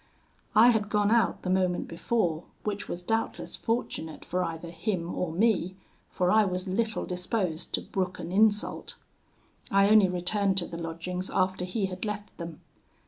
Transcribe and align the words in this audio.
"I 0.55 0.69
had 0.69 0.89
gone 0.89 1.11
out 1.11 1.43
the 1.43 1.49
moment 1.51 1.87
before, 1.87 2.45
which 2.63 2.89
was 2.89 3.03
doubtless 3.03 3.55
fortunate 3.55 4.25
for 4.25 4.43
either 4.43 4.71
him 4.71 5.13
or 5.13 5.31
me, 5.31 5.75
for 6.09 6.31
I 6.31 6.43
was 6.43 6.67
little 6.67 7.05
disposed 7.05 7.71
to 7.75 7.81
brook 7.81 8.17
an 8.17 8.31
insult. 8.31 8.95
I 9.69 9.89
only 9.89 10.09
returned 10.09 10.57
to 10.57 10.65
the 10.65 10.79
lodgings 10.79 11.29
after 11.29 11.65
he 11.65 11.85
had 11.85 12.03
left 12.03 12.35
them. 12.39 12.61